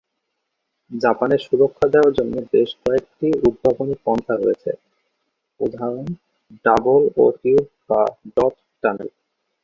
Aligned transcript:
জাপানে 0.91 1.35
সুরক্ষা 1.37 1.85
দেওয়ার 1.93 2.13
জন্য 2.13 2.33
বেশ 2.53 2.69
কয়েকটি 2.83 3.27
উদ্ভাবনী 3.47 3.95
পন্থা 4.05 4.33
রয়েছে, 4.35 4.71
উদাঃ 5.59 5.93
ডাবল-ও-টিউব 6.65 7.65
বা 7.89 8.01
ডট-টানেল। 8.35 9.09